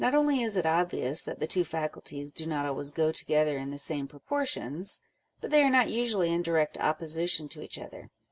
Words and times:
369 0.03 0.65
obvious 0.65 1.21
that 1.21 1.39
the 1.39 1.45
two 1.45 1.63
faculties 1.63 2.31
do 2.31 2.47
not 2.47 2.65
always 2.65 2.91
go 2.91 3.11
together 3.11 3.59
in 3.59 3.69
the 3.69 3.77
same 3.77 4.07
proportions: 4.07 5.01
but 5.39 5.51
they 5.51 5.61
are 5.61 5.69
not 5.69 5.91
usually 5.91 6.33
in 6.33 6.41
direct 6.41 6.75
opposition 6.79 7.47
to 7.47 7.61
each 7.61 7.77
other. 7.77 8.09